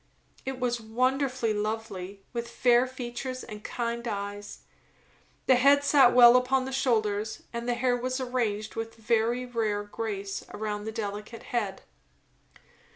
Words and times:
It 0.47 0.59
was 0.59 0.81
wonderfully 0.81 1.53
lovely; 1.53 2.23
with 2.33 2.49
fair 2.49 2.87
features 2.87 3.43
and 3.43 3.63
kind 3.63 4.07
eyes; 4.07 4.61
the 5.45 5.57
head 5.57 5.83
sat 5.83 6.13
well 6.15 6.35
upon 6.35 6.65
the 6.65 6.71
shoulders, 6.71 7.43
and 7.53 7.69
the 7.69 7.75
hair 7.75 7.95
was 7.95 8.19
arranged 8.19 8.73
with 8.75 8.95
very 8.95 9.45
rare 9.45 9.83
grace 9.83 10.43
around 10.49 10.85
the 10.85 10.91
delicate 10.91 11.43
head. 11.53 11.83